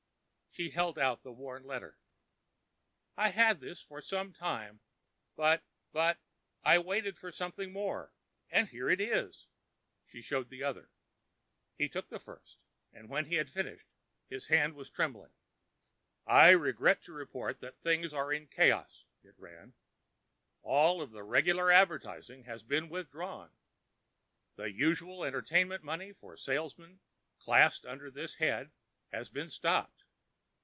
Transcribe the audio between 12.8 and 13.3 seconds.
and when